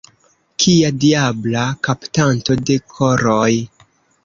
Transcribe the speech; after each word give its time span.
Kia 0.63 0.89
diabla 1.03 1.67
kaptanto 1.89 2.59
de 2.71 2.81
koroj! 2.97 3.49